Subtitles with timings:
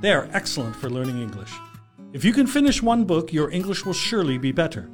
[0.00, 1.52] They are excellent for learning English.
[2.12, 4.88] If you can finish one book, your English will surely be better.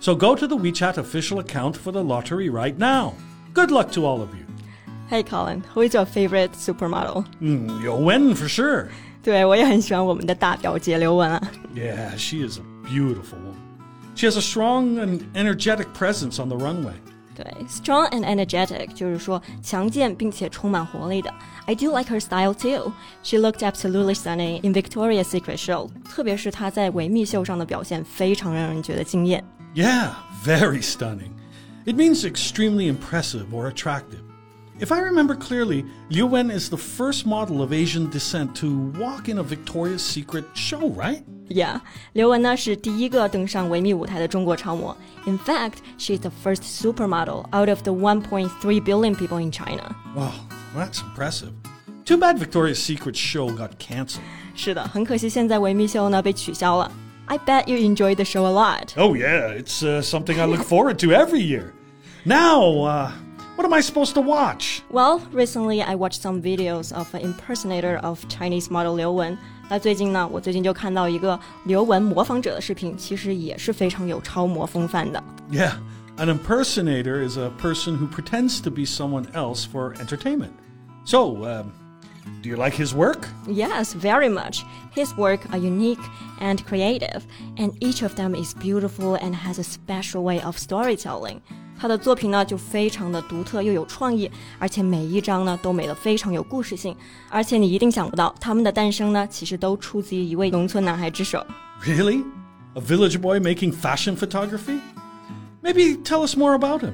[0.00, 3.14] So go to the WeChat official account for the lottery right now.
[3.52, 4.46] Good luck to all of you.
[5.08, 7.26] Hey Colin, who is your favorite supermodel?
[7.40, 8.88] Mm, you'll win for sure.
[9.22, 11.40] 对我也很喜欢我们的大表姐刘雯啊。
[11.74, 13.56] Yeah, she is a beautiful woman.
[14.14, 16.94] She has a strong and energetic presence on the runway.
[17.34, 21.32] 对，strong and energetic 就是说强健并且充满活力的。
[21.66, 22.92] I do like her style too.
[23.22, 29.42] She looked absolutely stunning in Victoria's Secret show，特别是她在维密秀上的表现非常让人觉得惊艳。
[29.74, 30.10] Yeah,
[30.44, 31.30] very stunning.
[31.86, 34.20] It means extremely impressive or attractive.
[34.78, 39.28] If I remember clearly, Liu Wen is the first model of Asian descent to walk
[39.28, 41.22] in a Victoria's Secret show, right?
[41.48, 41.80] Yeah，
[42.14, 44.96] 刘雯呢是第一个登上维密舞台的中国超模。
[45.26, 49.94] In fact, she's the first supermodel out of the 1.3 billion people in China.
[50.16, 50.30] Wow,
[50.74, 51.52] that's impressive.
[52.06, 54.22] Too bad Victoria's Secret show got canceled.
[54.54, 56.90] 是的，很可惜现在维密秀呢被取消了。
[57.26, 58.94] I bet you enjoyed the show a lot.
[58.96, 61.72] Oh, yeah, it's uh, something I look forward to every year.
[62.24, 63.10] Now, uh,
[63.56, 64.82] what am I supposed to watch?
[64.90, 69.36] Well, recently I watched some videos of an impersonator of Chinese model 刘雯。
[69.68, 75.22] 那最近呢，我最近就看到一个刘雯模仿者的视频，其实也是非常有超模风范的。
[75.50, 75.74] Yeah,
[76.16, 80.52] an impersonator is a person who pretends to be someone else for entertainment.
[81.04, 81.72] So, um,
[82.42, 83.28] do you like his work?
[83.46, 84.64] Yes, very much.
[84.92, 86.02] His work are unique
[86.40, 87.24] and creative,
[87.56, 91.42] and each of them is beautiful and has a special way of storytelling.
[91.84, 96.94] 他的作品呢就非常的独特又有创意，而且每一张呢都美得非常有故事性，
[97.28, 101.44] 而且你一定想不到，他们的诞生呢其实都出自于一位农村男孩之手。
[101.82, 102.22] Really?
[102.74, 104.78] A village boy making fashion photography?
[105.62, 106.92] Maybe tell us more about him.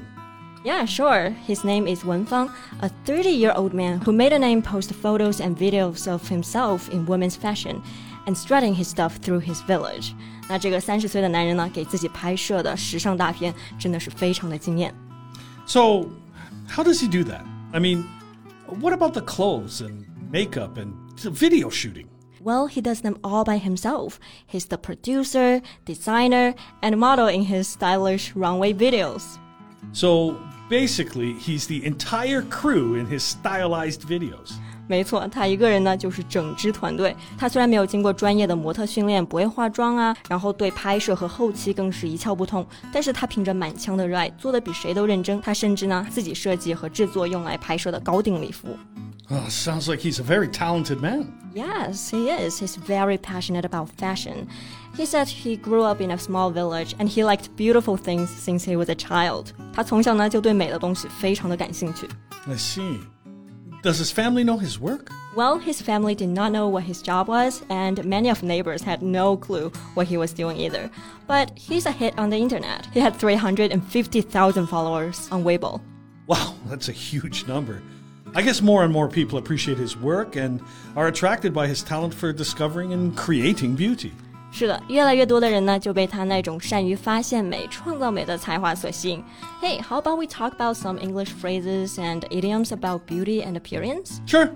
[0.63, 1.35] Yeah, sure.
[1.47, 2.49] His name is Wen Fang,
[2.81, 7.37] a 30-year-old man who made a name post photos and videos of himself in women's
[7.37, 7.81] fashion
[8.25, 10.13] and strutting his stuff through his village.
[10.49, 14.93] 那这个三十岁的男人呢，给自己拍摄的时尚大片真的是非常的惊艳。
[15.65, 16.05] So,
[16.67, 17.41] how does he do that?
[17.71, 18.05] I mean,
[18.79, 22.07] what about the clothes and makeup and video shooting?
[22.41, 24.19] Well, he does them all by himself.
[24.45, 29.37] He's the producer, designer, and model in his stylish runway videos.
[29.91, 30.37] So,
[30.69, 34.53] basically, he's the entire crew in his stylized videos.
[34.88, 37.16] 没错，他一个人呢就是整支团队。
[37.38, 45.40] 他虽然没有经过专业的模特训练，不会化妆啊，然后对拍摄和后期更是一窍不通，但是他凭着满腔的热爱，做的比谁都认真。
[45.40, 48.68] 他甚至呢自己设计和制作用来拍摄的高定礼服。
[49.30, 51.26] Oh, sounds like he's a very talented man.
[51.54, 52.60] Yes, he is.
[52.60, 54.48] He's very passionate about fashion.
[54.94, 58.64] He said he grew up in a small village and he liked beautiful things since
[58.64, 59.52] he was a child.
[59.72, 62.06] 他从小呢就对美的东西非常的感兴趣。
[62.46, 62.98] I see.
[63.82, 65.10] Does his family know his work?
[65.34, 69.02] Well, his family did not know what his job was, and many of neighbors had
[69.02, 70.88] no clue what he was doing either.
[71.26, 72.86] But he's a hit on the internet.
[72.92, 75.80] He had 350,000 followers on Weibo.
[76.28, 77.82] Wow, that's a huge number.
[78.36, 80.62] I guess more and more people appreciate his work and
[80.94, 84.12] are attracted by his talent for discovering and creating beauty.
[84.54, 89.24] 是的，越来越多的人呢就被他那种善于发现美、创造美的才华所吸引。
[89.62, 94.18] Hey, how about we talk about some English phrases and idioms about beauty and appearance?
[94.26, 94.50] Sure.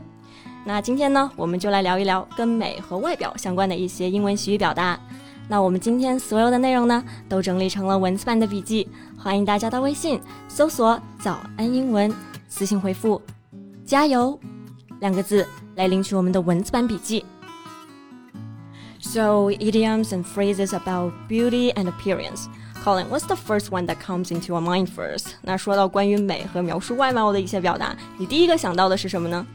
[0.66, 5.00] 那今天呢，我们就来聊一聊跟美和外表相关的一些英文习语表达。
[5.48, 8.86] 那我们今天所有的内容呢，都整理成了文字版的笔记，
[9.16, 12.12] 欢迎大家到微信搜索“早安英文”，
[12.48, 13.22] 私信回复
[13.86, 14.38] “加油”
[15.00, 17.24] 两个字来领取我们的文字版笔记。
[19.15, 22.47] So idioms and phrases about beauty and appearance.
[22.83, 25.35] Colin, what's the first one that comes into your mind first?
[25.41, 29.45] 那说到关于美和描述外貌的一些表达，你第一个想到的是什么呢？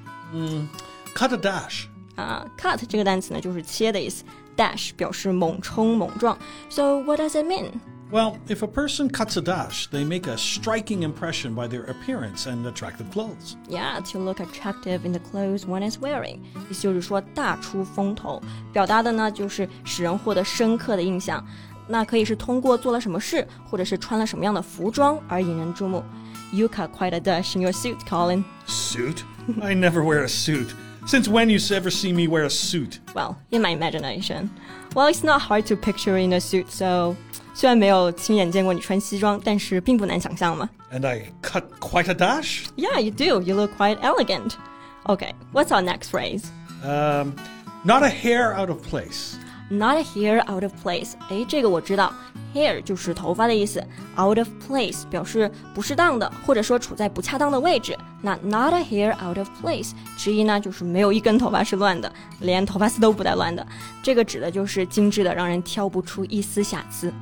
[1.14, 1.86] Cut a dash.
[2.14, 4.24] 啊、c u t 这个单词呢就是切的意思，
[4.56, 6.38] dash 表示猛冲猛撞。
[6.70, 7.72] So what does it mean?
[8.10, 12.46] Well, if a person cuts a dash, they make a striking impression by their appearance
[12.46, 13.56] and attractive clothes.
[13.68, 16.38] Yeah, to look attractive in the clothes one is wearing，
[16.70, 18.40] 意思就是说大出风头，
[18.72, 21.44] 表达的呢就是使人获得深刻的印象。
[21.88, 26.04] 那可以是通过做了什么事，或者是穿了什么样的服装而引人注目。
[26.52, 28.44] You cut quite a dash in your suit, Colin.
[28.66, 29.24] Suit?
[29.60, 30.68] I never wear a suit.
[31.06, 32.98] Since when you ever see me wear a suit?
[33.14, 34.50] Well, in my imagination.
[34.94, 37.14] Well, it's not hard to picture in a suit, so
[37.54, 40.68] 虽然没有亲眼见过你穿西装，但是并不难想象嘛。
[40.92, 42.66] And I cut quite a dash?
[42.76, 43.40] Yeah, you do.
[43.40, 44.56] You look quite elegant.
[45.06, 46.44] Okay, what's our next phrase?
[46.82, 47.34] Um,
[47.84, 49.36] not a hair out of place.
[49.70, 51.12] Not a hair out of place.
[51.28, 52.12] 诶，这个我知道，
[52.54, 53.80] hair 就是头发的意思，
[54.18, 57.96] out of place 表示不适当的，或者说处在不恰当的位置。
[58.22, 63.66] 那 not a hair out of place 直译呢就是没有一根头发是乱的，连头发丝都不带乱的。
[64.02, 67.12] 这个指的就是精致的，让人挑不出一丝瑕疵。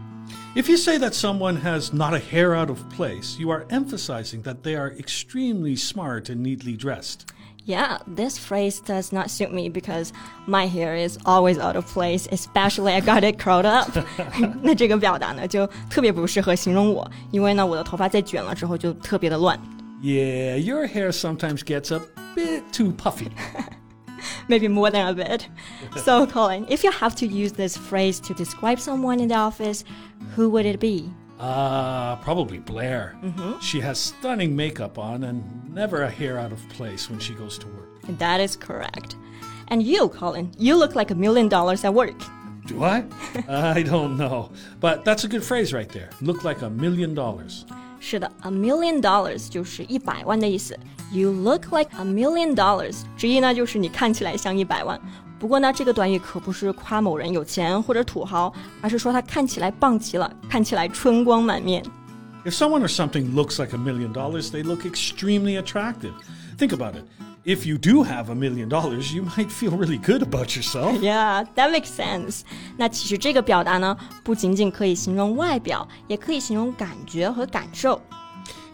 [0.55, 4.43] If you say that someone has not a hair out of place, you are emphasizing
[4.45, 7.23] that they are extremely smart and neatly dressed.
[7.67, 10.13] Yeah, this phrase does not suit me because
[10.47, 13.89] my hair is always out of place, especially I got it curled up
[14.61, 19.59] 。那这个表达呢，就特别不适合形容我，因为呢，我的头发在卷了之后就特别的乱。
[20.03, 22.03] Yeah, your hair sometimes gets a
[22.37, 23.31] bit too puffy.
[24.47, 25.47] Maybe more than a bit.
[25.97, 29.85] so, Colin, if you have to use this phrase to describe someone in the office,
[30.37, 31.11] who would it be?
[31.39, 33.17] Uh, probably Blair.
[33.61, 35.43] She has stunning makeup on and
[35.75, 38.19] never a hair out of place when she goes to work.
[38.19, 39.17] That is correct.
[39.69, 42.15] And you, Colin, you look like a million dollars at work.
[42.67, 43.05] Do I?
[43.49, 44.53] I don't know.
[44.81, 46.11] But that's a good phrase right there.
[46.23, 47.65] Look like a million dollars.
[48.01, 50.79] 是的，a million dollars 就是一百万的意思。
[51.11, 55.01] You look like a million dollars，直译呢就是你看起来像一百万。
[55.39, 61.85] 不过呢，这个短语可不是夸某人有钱或者土豪，而是说他看起来棒极了，看起来春光满面。
[62.45, 66.13] If someone or something looks like a million dollars, they look extremely attractive.
[66.59, 67.05] Think about it.
[67.45, 70.99] If you do have a million dollars, you might feel really good about yourself.
[71.01, 72.41] Yeah, that makes sense.
[72.79, 78.01] 那其实这个表达呢，不仅仅可以形容外表，也可以形容感觉和感受。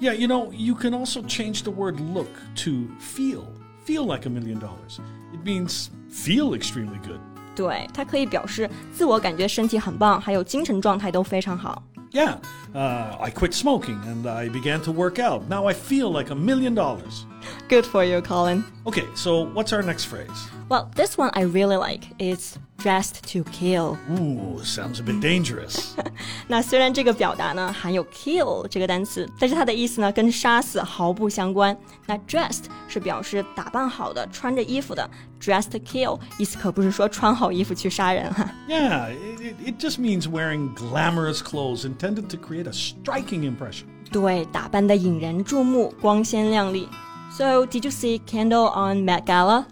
[0.01, 2.29] Yeah, you know, you can also change the word look
[2.65, 3.43] to feel.
[3.85, 5.01] Feel like a million dollars.
[5.33, 7.21] It means feel extremely good.
[7.57, 11.83] 对，它可以表示自我感觉身体很棒，还有精神状态都非常好。
[12.13, 12.39] Yeah,
[12.75, 15.43] uh, I quit smoking and I began to work out.
[15.49, 17.25] Now I feel like a million dollars.
[17.69, 18.65] Good for you, Colin.
[18.85, 20.29] Okay, so what's our next phrase?
[20.69, 22.05] Well, this one I really like.
[22.19, 23.97] It's dressed to kill.
[24.11, 25.95] Ooh, sounds a bit dangerous.
[26.49, 31.77] 那虽然这个表达呢含有 kill 这个单词，但是它的意思呢跟杀死毫不相关。
[32.07, 35.09] 那 dressed 是表示打扮好的、穿着衣服的，
[35.41, 38.49] dressed to kill 意思可不是说穿好衣服去杀人哈。
[38.69, 43.85] yeah, it, it, it just means wearing glamorous clothes intended to create a striking impression.
[44.11, 46.89] 对，打扮的引人注目，光鲜亮丽。
[47.37, 49.67] So, did you see Kendall on Met Gala?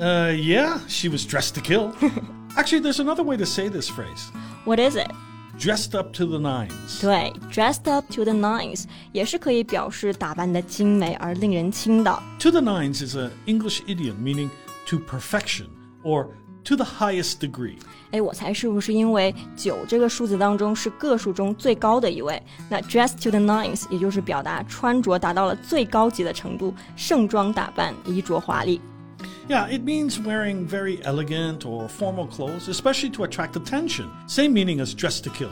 [0.00, 1.94] Uh, yeah, she was dressed to kill.
[2.56, 4.30] Actually, there's another way to say this phrase
[4.64, 5.10] What is it?
[5.56, 7.00] dressed up to the nines.
[7.00, 12.20] 对，dressed up to the nines 也是可以表示打扮的精美而令人倾倒。
[12.40, 14.50] To the nines is an English idiom meaning
[14.86, 15.66] to perfection
[16.02, 16.30] or
[16.68, 17.76] to the highest degree.
[18.12, 22.40] 哎，我猜是不是因为九这个数字当中是个数中最高的一位？
[22.68, 28.80] 那 dressed to the nines 也就是表达穿着达到了最高级的程度，盛装打扮，衣着华丽。
[29.48, 34.06] Yeah, it means wearing very elegant or formal clothes, especially to attract attention.
[34.26, 35.50] Same meaning as dressed to kill.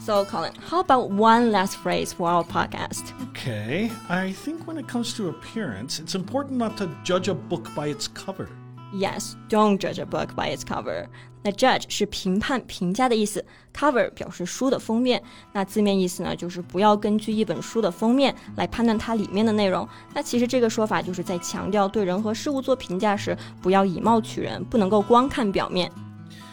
[0.00, 3.12] So Colin, how about one last phrase for our podcast?
[3.30, 7.68] Okay, I think when it comes to appearance, it's important not to judge a book
[7.76, 8.48] by its cover.
[8.92, 11.06] Yes, don't judge a book by its cover.
[11.42, 13.44] 那 judge 是评判、评价的意思，
[13.74, 15.22] cover 表示书的封面。
[15.52, 19.86] 那字面意思呢，就是不要根据一本书的封面来判断它里面的内容。
[20.14, 25.92] 那其实这个说法就是在强调对人和事物做评价时，不要以貌取人，不能够光看表面。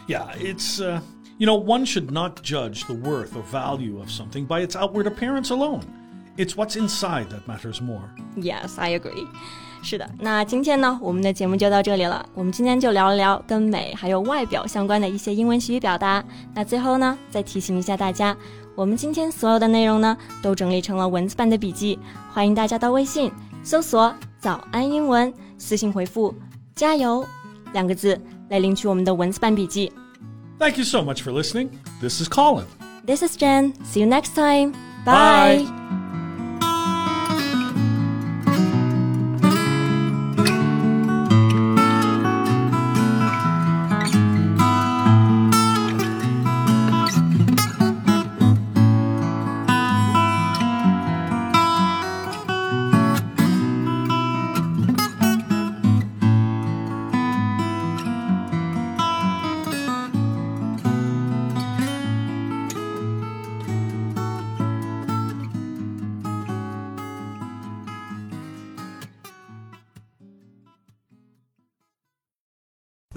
[0.07, 1.01] Yeah, it's, uh,
[1.37, 5.07] you know, one should not judge the worth or value of something by its outward
[5.07, 5.81] appearance alone.
[6.37, 8.09] It's what's inside that matters more.
[8.35, 9.25] Yes, I agree.
[9.82, 12.24] 是的，那今天呢，我们的节目就到这里了。
[12.34, 16.22] 我们今天就聊了聊跟美还有外表相关的一些英文习语表达。
[16.54, 18.36] 那最后呢，再提醒一下大家，
[18.74, 21.98] 我们今天所有的内容呢，都整理成了文字版的笔记，
[22.32, 23.32] 欢迎大家到微信
[23.62, 26.34] 搜索“早安英文”，私信回复
[26.76, 27.26] “加油”
[27.72, 28.20] 两个字
[28.50, 29.90] 来领取我们的文字版笔记。
[30.58, 31.70] Thank you so much for listening.
[32.02, 32.64] This is Colin.
[33.06, 33.72] This is Jen.
[33.82, 34.72] See you next time.
[35.06, 35.64] Bye.
[35.64, 35.79] Bye.